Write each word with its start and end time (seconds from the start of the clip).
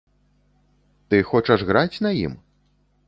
Ты 1.13 1.19
хочаш 1.33 1.67
граць 1.71 2.01
на 2.07 2.11
ім? 2.25 2.33